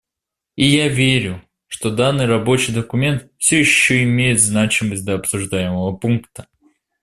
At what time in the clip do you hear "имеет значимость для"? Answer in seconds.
4.01-5.13